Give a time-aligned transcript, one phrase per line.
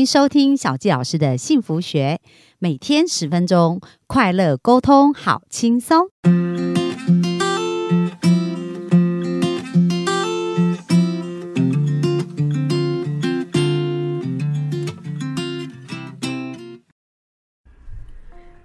[0.00, 2.20] 迎收听小纪老师的幸福学，
[2.58, 6.08] 每天十分钟，快乐沟通，好轻松。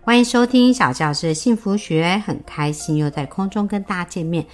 [0.02, 4.46] 欢迎收听小纪老师的幸福学，很开心又在空中跟大家见面。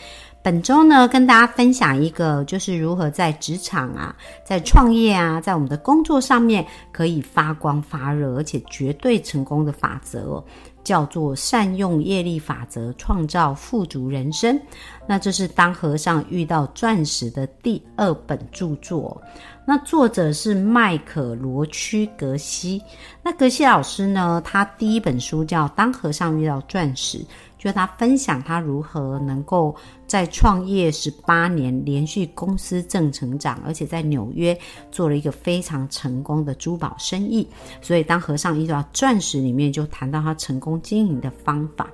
[0.44, 10.43] 本周呢，跟大家分享一个，就是如何在职场啊，在创业啊，在我们的工作上面可以发光发热，而且绝对成功的法则，
[10.84, 14.60] 叫做善用业力法则，创造富足人生。
[15.07, 19.21] 那这是当和尚遇到钻石的第二本著作。
[19.64, 22.82] 那作者是麦可罗区格西。
[23.21, 27.20] 那格西老师呢，他第一本书叫《当和尚遇到钻石》。
[27.61, 29.75] 就他分享他如何能够
[30.07, 34.58] 在创业十八年连续公司正成长，而且在纽约
[34.92, 37.47] 做了一个非常成功的珠宝生意。
[37.80, 41.88] 所以当和尚遇到钻石里面，就谈到他成功经营的方法。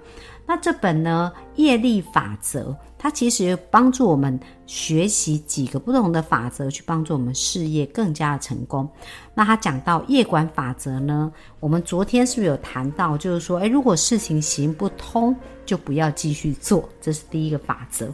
[0.50, 8.90] 那这本呢业力法则，它其实帮助我们学习几个不同的法则，去帮助我们事业更加的成功。
[9.34, 18.10] 那他讲到业管法则呢，我们昨天是不是有谈到，就是说，诶，如果事情行不通，就不要继续做，这是第一个法则。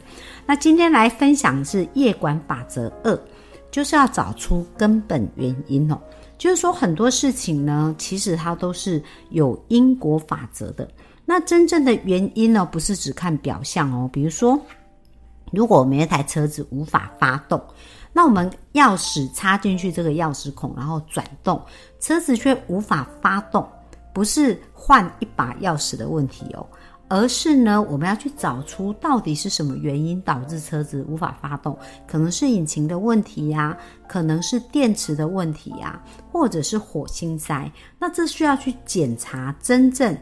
[0.46, 3.18] 那今天来分享的是业管法则二，
[3.70, 6.02] 就是要找出根本原因哦。
[6.36, 10.90] 就是说很多事情呢，其实它都是有因果法则的。
[11.26, 14.10] 那真正的原因呢，不是只看表象哦。
[14.12, 14.60] 比如说，
[15.52, 17.62] 如果我们一台车子无法发动，
[18.12, 21.62] 那我们钥匙插进去这个钥匙孔，然后转动，
[22.00, 23.68] 车子却无法发动，
[24.14, 26.68] 不是换一把钥匙的问题哦，
[27.08, 33.76] 而是呢，我们要去找出到底是什么原因导致车子无法发动，可能是引擎的问题呀，
[34.08, 36.00] 可能是电池的问题呀，
[36.32, 37.72] 或者是火星塞。
[37.98, 40.16] 那这需要去检查真正。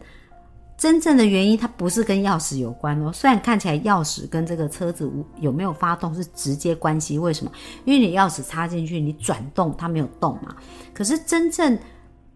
[0.82, 3.12] 真正的原因，它不是跟钥匙有关哦。
[3.14, 5.08] 虽然看起来钥匙跟这个车子
[5.40, 7.52] 有没有发动是直接关系，为什么？
[7.86, 10.56] 因为你钥匙插进去，你转动它没有动嘛。
[10.92, 11.78] 可是真正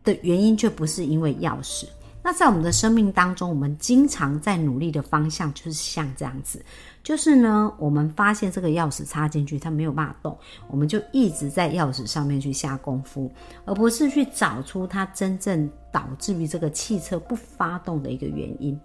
[0.03, 1.85] 的原因却不是因为钥匙。
[2.21, 6.63] 那在我们的生命当中，我们经常在努力的方向就是像这样子。
[7.05, 10.35] 就是呢，我们发现这个钥匙插进去，它没有办法动，
[10.67, 13.31] 我们就一直在钥匙上面去下功夫，
[13.63, 18.75] 而不是去找出它真正导致于这个汽车不发动的一个原因。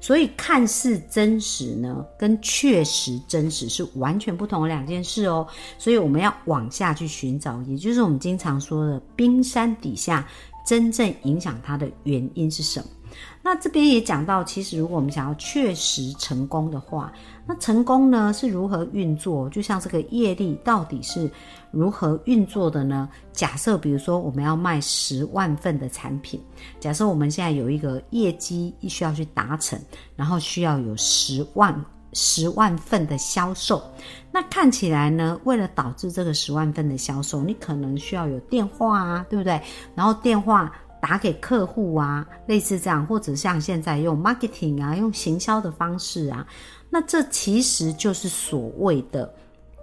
[0.00, 5.46] 所以，看似真实呢，跟确实真实是完全不同的两件事哦。
[5.78, 10.26] 所以，我们要往下去寻找，也就是我们经常说的冰山底下
[10.66, 12.86] 真正影响它的原因是什么。
[13.50, 17.10] 那这边也讲到，其实如果我们想要确实成功的话，
[17.46, 19.48] 那成功呢是如何运作？
[19.48, 21.30] 就像这个业力到底是
[21.70, 23.08] 如何运作的呢？
[23.32, 26.38] 假设比如说我们要卖十万份的产品，
[26.78, 29.80] 假设我们现在有一个业绩需要去达成，
[30.14, 31.74] 然后需要有十万
[32.12, 33.82] 十万份的销售，
[34.30, 39.58] 那看起来呢，为了导致这个十万份的销售，你可能需要有电话啊，对不对？
[39.94, 40.70] 然后电话。
[41.00, 46.46] 打给客户啊，类似这样，或者像现在用 marketing 啊，用行销的方式啊，
[46.90, 49.32] 那这其实就是所谓的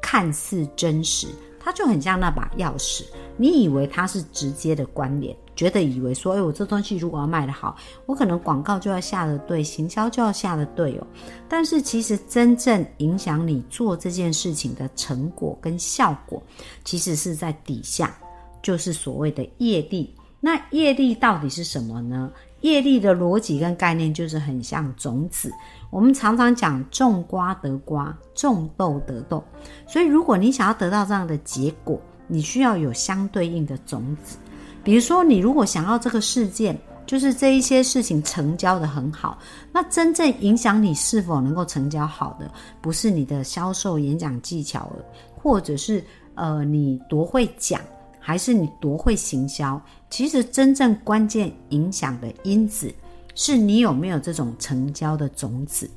[0.02, 1.28] 看似真实，
[1.60, 3.04] 它就很像那把钥匙。
[3.38, 11.08] 你以为它是直接的关联，觉得以为说，哎，我这东西如果要卖得好，我可能广告就要下的对，行销就要下的对哦。
[11.50, 16.42] 但是其实真正影响你做这件事情的成果跟效果，
[16.86, 18.18] 其实是在底下，
[18.62, 20.16] 就是所谓的业力。
[20.46, 22.32] 那业力到底是什么呢？
[22.62, 25.52] 业力的逻辑跟概念就是很像种子。
[25.90, 29.44] 我们常常讲种瓜得瓜，种豆得豆。
[29.88, 34.38] 所以如果你想要得到这样的结果，你需要有相对应的种子。
[34.84, 39.40] 比如说，你如果想要这个事件，就是这一些事情成交的很好，
[39.74, 42.52] 那真正影响你是否能够成交好的，
[42.84, 44.92] 不是你的销售演讲技巧
[45.36, 46.04] 或者是
[46.36, 47.82] 呃你多会讲。
[48.28, 49.80] 还是你多会行销？
[50.10, 52.92] 其实真正关键影响的因子，
[53.36, 55.88] 是你有没有这种成交的种子。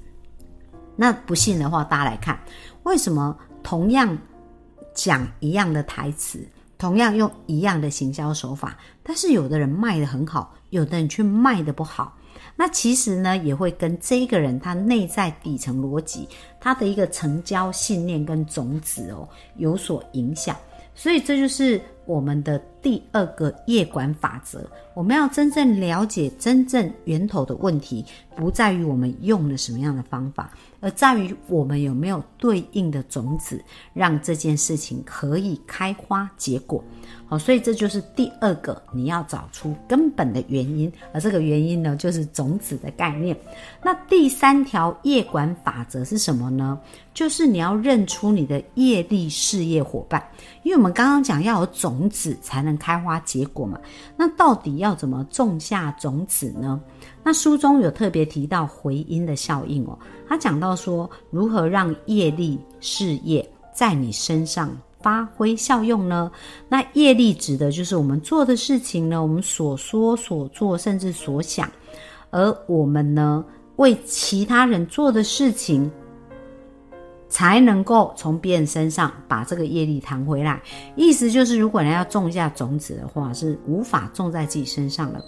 [0.94, 2.38] 那不信的话，大家来看，
[2.82, 4.18] 为什么同样
[4.92, 12.14] 讲一样的台词，同样用一样的行销手法，但是有的人卖的很好，有的人却卖的不好？
[12.56, 16.28] 那其实呢，也会跟这个人他内在底层逻辑，
[16.60, 19.26] 他的一个成交信念跟种子哦
[19.56, 20.54] 有所影响。
[20.94, 21.80] 所以这就是。
[22.08, 28.02] 我们的第二个业管法则，我们要真正了解真正源头的问题，
[28.34, 30.50] 不在于我们用了什么样的方法，
[30.80, 33.62] 而在于我们有没有对应的种子，
[33.92, 36.82] 让这件事情可以开花结果。
[37.26, 43.36] 好，所以这就是第二个，你要找出根本的原因，而这个原因呢，就是种子的概念。
[43.82, 46.80] 那第三条业管法则是什么呢？
[47.12, 50.24] 就是你要认出你的业力事业伙伴，
[50.62, 53.80] 因为我们刚刚讲要有种种子才能开花结果嘛。
[54.16, 56.80] 那到底要怎么种下种子呢？
[57.24, 59.98] 那书中有特别提到回音的效应哦，
[60.28, 64.70] 他讲到说如何让业力事业在你身上。
[65.00, 66.28] 发挥效用呢？
[66.68, 71.70] 那业力指的就是我们做的事情呢，我们所说所做，甚至所想，
[72.30, 73.44] 而我们呢
[73.76, 75.88] 为其他人做的事情，
[77.28, 80.60] 才能够从别人身上把这个业力弹回来。
[80.96, 85.22] 意思就是，如果人要种下种子的话，是无法种在自己身上的。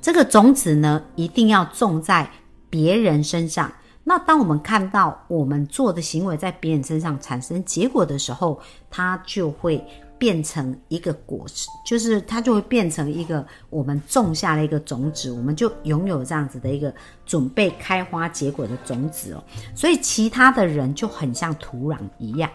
[0.00, 2.30] 这个种子呢，一定要种在
[2.70, 3.70] 别人身上。
[4.04, 8.58] 那当我们看到我们做的行为在别人身上产生结果的时候，
[8.88, 9.84] 它就会
[10.18, 16.92] 变成一个果实，就是它就会变成一个我们种下了一个种子，我们就拥有这样子的一个
[17.24, 19.42] 准备开花结果的种子哦。
[19.74, 22.50] 所以其他的人就很像土壤一样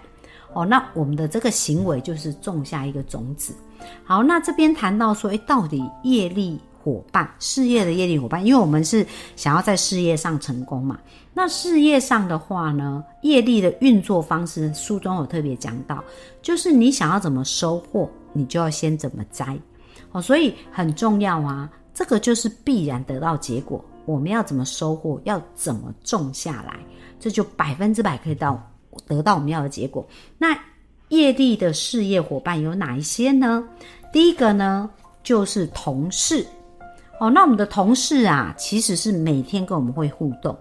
[0.54, 0.66] 哦。
[0.66, 3.54] 那我们的这个行为就是种下一个种子。
[4.04, 6.60] 好，那这边谈到说，诶，到底业力？
[6.84, 11.00] 伙伴，事业的业力伙伴，因为我们是想要在事业上成功嘛。
[11.34, 16.04] 那事业上的话呢，业力的运作方式，书中有特别讲到，
[16.42, 19.58] 就是你想要怎么收获，你就要先怎么栽。
[20.12, 23.84] 哦，所以很重要啊，这个就是必然得到结果。
[24.06, 26.78] 我们要怎么收获，要怎么种下来，
[27.20, 28.62] 这就百分之百可以到
[29.08, 30.06] 得到我们要的结果。
[30.38, 30.56] 那
[31.10, 33.64] 业力的事业伙伴有哪一些呢？
[34.12, 34.90] 第一个呢，
[35.24, 36.46] 就是同事。
[37.24, 40.54] 哦，那我们的同事啊，其实是每天跟我们会互动。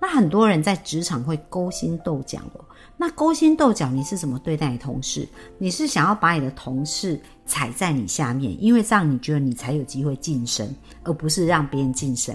[0.00, 2.64] 那很多人在职场会勾心斗角哦。
[2.96, 5.28] 那勾心斗角，你是怎么对待同事？
[5.56, 10.68] 你是想要把你的同事踩在你下面，因为这样你觉得你才有机会晋升，
[11.04, 12.34] 而不是让别人晋升。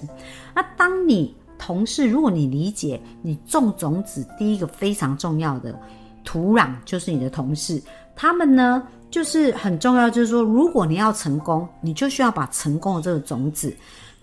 [0.54, 5.78] 那当你同事，如果你理解你种种子，第一个非常重要的
[6.24, 7.82] 土壤就是你的同事，
[8.14, 8.82] 他们呢？
[9.10, 13.74] 就是很重要，就是说，如果你要成功，你就需要把成功的这个种子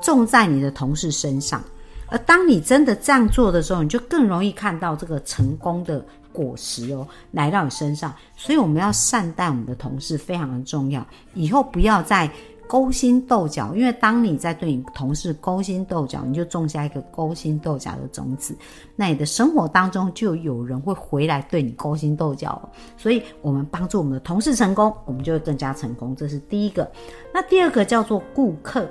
[0.01, 1.63] 种在你的同事身上。
[2.07, 8.13] 而当你真的这样做的时候，你就更容易看到这个成功的果实哦来到你身上。
[8.35, 11.05] 所以我们要善待我们的同事，非常的重要。
[11.33, 12.29] 以后不要再。
[12.67, 18.55] 勾心斗角，因为当你在对你同事勾心斗角，你就种下一个勾心斗角的种子，
[18.95, 22.69] 那你的生活当中就有人会回来对你勾心斗角。
[22.97, 26.15] 所以，我们帮助我们的同事成功，我们就会更加成功。
[26.15, 26.89] 这是第一个。
[27.33, 28.89] 那第二个叫做顾客，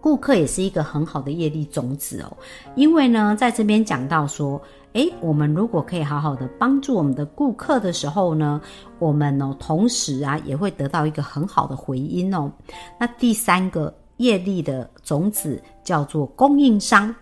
[0.00, 2.36] 顾客也是一个很好的业力种子哦，
[2.76, 4.60] 因为呢，在这边讲到说。
[4.94, 8.60] 诶，我们如果可以好好的帮助我们的顾客的时候呢，
[8.98, 12.50] 我们呢同时啊也会得到一个很好的回音哦。
[12.98, 17.14] 那第三个业力的种子叫做供应商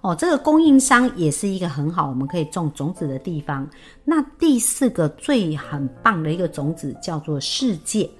[0.00, 3.66] 哦，这个供应商也是一个很好我们可以种种子的地方。
[4.04, 8.10] 那第四个最很棒的一个种子叫做世界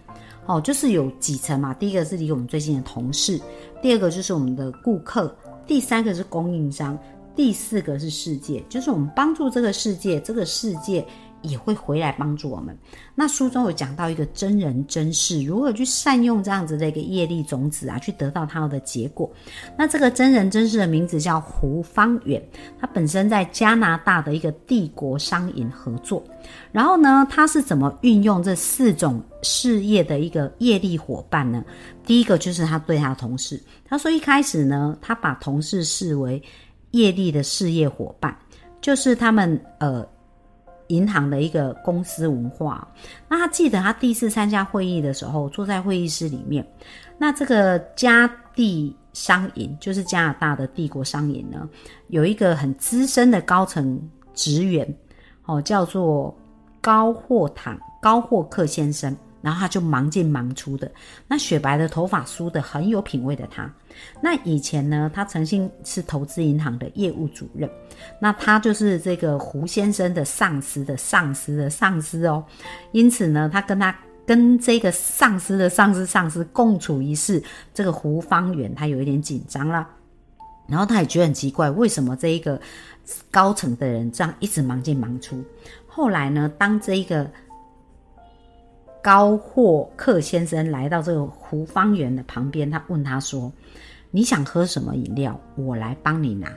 [0.47, 3.39] 哦，就是有几层嘛，第一个是离我们最近的同事，
[3.83, 5.35] 第二个就是我们的顾客，
[5.67, 6.97] 第三个是供应商。
[7.37, 11.05] 第四个是世界，就是我们帮助这个世界，这个世界
[11.43, 12.77] 也会回来帮助我们。
[13.15, 19.31] 那书中有讲到一个真人真事，如何去善用这样子的一个业力种子啊，去得到它的结果。
[19.77, 22.43] 那这个真人真事的名字叫胡方远，
[22.79, 26.23] 他本身在加拿大的一个帝国商银合作。
[26.71, 31.65] 然后呢，他是怎么运用这四种事业的一个业力伙伴呢？
[32.07, 36.41] 第一个就是他对他的同事，他说一开始呢，他把同事视为。
[36.95, 38.35] 业力的事业伙伴，
[38.81, 40.07] 就是他们呃
[40.87, 42.87] 银行的一个公司文化。
[43.29, 46.65] 那他记得他第一次参加会议的时候，坐在会议室里面，
[47.19, 51.69] 那这个加地商银就是加拿大的帝国商银呢，
[52.09, 54.01] 有一个很资深的高层
[54.33, 54.87] 职员，
[55.47, 56.35] 哦，叫做
[56.81, 59.15] 高霍坦高霍克先生。
[59.45, 60.91] 然后他就忙进忙出的，
[61.29, 63.71] 那雪白的头发梳的很有品味的他，
[64.21, 67.69] 那以前呢，他曾经是投资银行的业务主任，
[68.19, 72.45] 那他就是这个胡先生的上司的上司的上司哦，
[72.93, 73.97] 因此呢，他跟他
[74.27, 79.89] 跟这个上司的上司上司共处一室，这个胡方远他有一点紧张啦，
[80.67, 82.61] 然后他也觉得很奇怪，为什么这一个
[83.31, 85.45] 高层的人这样一直忙进忙出？
[85.87, 87.31] 后来呢，当这一个
[89.05, 93.53] 高霍克先生来到这个胡方圆的旁边，他问他说
[94.11, 95.39] ：“你想喝什么饮料？
[95.57, 96.51] 我来帮你拿。”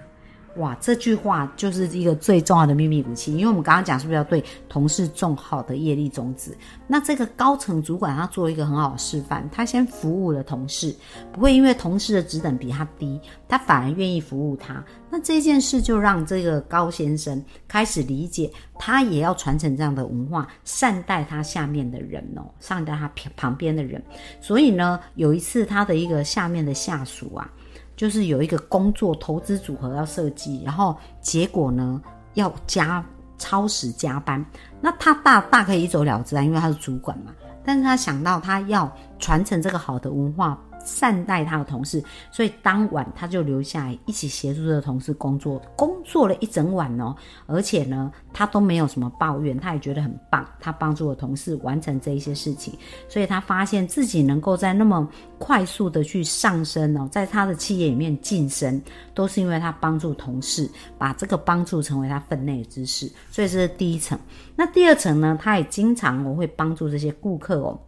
[0.58, 6.58] 哇，这句话就是一个最重要的秘密武器，因为我们刚刚讲是不是要对同事种好的业力种子？
[6.88, 10.96] 那这个高层主管他做一个很好的示范，他先服务了同事，
[11.32, 14.84] 不会因为同事的职等比他低，他反而愿意服务他。
[15.10, 24.04] 那这件事就让这个高先生开始理解，他也要传承这样的文化，善待他下面的人哦，善待他旁旁边的人。
[24.42, 27.50] 所以呢，有一次他的一个下面的下属啊。
[27.98, 32.02] 就是有一个工作投资组合要设计，然后结果呢
[32.36, 33.04] 要加
[33.38, 34.46] 超时加班，
[34.80, 37.34] 那他大大可以一走了之啊，因为他是主管嘛。
[37.66, 38.90] 但是他想到他要
[39.20, 40.58] 传承这个好的文化。
[40.88, 42.02] 善待他的同事，
[42.32, 47.14] 所以当晚他就留下来一起协助这个同事工作，工作了一整晚哦。
[47.46, 50.48] 而且呢，他都没有什么抱怨，他也觉得很棒。
[50.60, 52.74] 他帮助了同事完成这一些事情，
[53.10, 58.82] 所以他发现自己能够在那么快速的去上升哦，在他的企业里面晋升，
[59.14, 63.12] 都是因为他帮助同事把这个帮助成为他分内之事。
[63.30, 64.18] 所以这是第一层。
[64.56, 65.38] 那第二层呢？
[65.40, 67.80] 他也经常我会帮助这些顾客哦。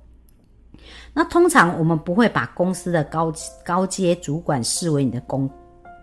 [1.13, 3.33] 那通常我们不会把公司的高
[3.65, 5.49] 高阶主管视为你的工，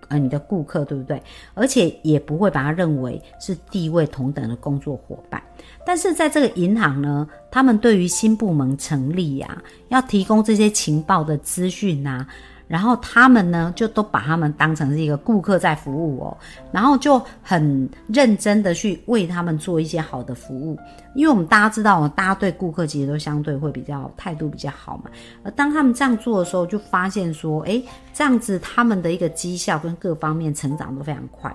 [0.09, 1.23] 呃，你的顾客，对不对？
[1.55, 5.43] 而且也不会把他认为是地位同等的工作伙伴。
[5.85, 12.27] 但是在这个银行呢，他们对于新部门成立呀，要提供这些情报的资讯呐。
[12.69, 16.37] 然后他们呢，就都把他们当成是一个顾客在服务哦，
[16.73, 20.79] 然后就很认真的去为他们做一些好的服务，
[21.15, 25.05] 因为我们大家知道，大家对顾客其实都相对会比较态度比较好嘛。
[25.43, 27.83] 而当他们这样做的时候，就发现说，哎，
[28.13, 31.55] 这样子他们的一个绩效跟各方面成长都非常快。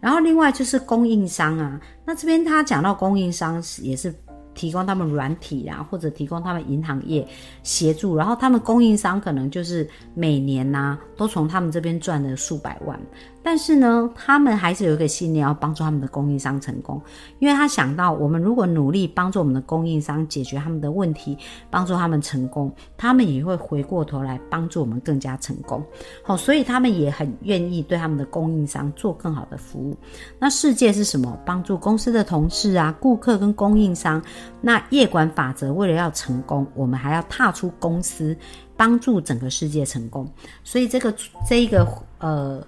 [0.00, 4.12] 然后另外就是供应商啊，那这边他讲到供应商也是。
[4.54, 7.26] 提供他们软体啊，或者提供他们银行业
[7.62, 12.98] 协助，然后他们供应商可能就是每年呐，都从他们这边赚了数百万。
[13.44, 17.02] 但是呢，他们还是有一个信念，要帮助他们的供应商成功，
[17.40, 21.36] 因为他想到，我们如果努力帮助我们的供应商解决他们的问题，
[21.68, 25.84] 帮助他们成功，他们也会回过头来帮助我们更加成功。
[26.22, 29.96] 好，所以他们也很愿意对他们的供应商做更好的服务。
[30.38, 31.36] 那世界是什么？
[31.44, 34.22] 帮助公司的同事啊、顾客跟供应商。
[34.60, 38.36] 那业管法则，为了要成功，我们还要踏出公司，
[38.76, 40.30] 帮助整个世界成功。
[40.64, 41.14] 所以这个
[41.48, 41.86] 这一个
[42.18, 42.64] 呃。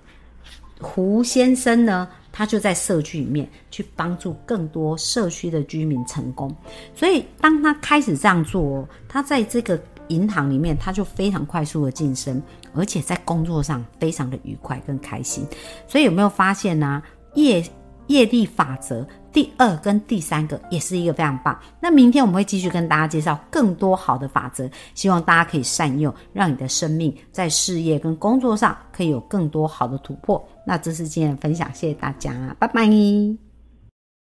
[0.81, 6.55] 胡先生呢，他就在社区里面去帮助更多社区的居民成功。
[6.95, 12.43] 所以，当他开始这样做，他在这个银行里面，他就非常快速的晋升，
[12.75, 15.47] 而且在工作上非常的愉快跟开心。
[15.87, 17.01] 所以，有没有发现呢？
[17.35, 17.65] 业
[18.09, 21.59] 业力法则第二跟第三个也是一个非常棒。
[21.81, 30.43] 那明天我们会继续跟大家介绍更多好的法则，希望大家可以善用，让你的生命在事业跟工作上可以有更多好的突破。
[30.67, 33.54] 那这是今天的分享，谢谢大家，拜拜。